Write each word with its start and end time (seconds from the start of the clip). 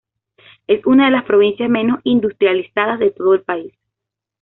Es 0.65 0.83
una 0.87 1.05
de 1.05 1.11
las 1.11 1.25
provincias 1.25 1.69
menos 1.69 1.99
industrializadas 2.03 2.97
de 2.99 3.11
todo 3.11 3.35
el 3.35 3.43
país. 3.43 3.71